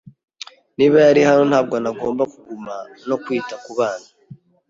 Niba 0.77 0.97
yari 1.07 1.21
hano, 1.27 1.43
ntabwo 1.51 1.75
nagomba 1.83 2.23
kuguma 2.33 2.75
no 3.07 3.15
kwita 3.23 3.53
kubana. 3.65 4.07